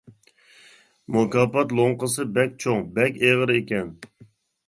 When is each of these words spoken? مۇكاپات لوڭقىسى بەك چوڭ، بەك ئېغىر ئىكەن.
مۇكاپات 1.17 1.75
لوڭقىسى 1.79 2.25
بەك 2.37 2.57
چوڭ، 2.65 2.81
بەك 2.95 3.19
ئېغىر 3.27 3.53
ئىكەن. 3.59 3.93